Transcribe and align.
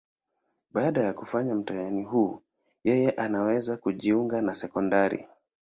Baada 0.71 1.03
ya 1.05 1.13
kufanya 1.13 1.55
mtihani 1.55 2.03
huu, 2.03 2.41
yeye 2.83 3.11
anaweza 3.11 3.77
kujiunga 3.77 4.41
na 4.41 4.53
sekondari. 4.53 5.27